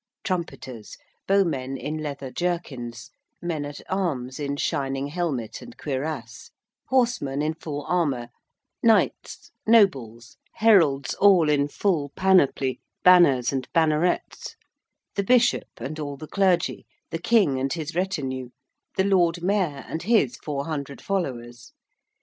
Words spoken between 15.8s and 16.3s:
all the